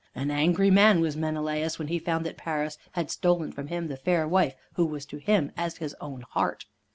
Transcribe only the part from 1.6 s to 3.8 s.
when he found that Paris had stolen from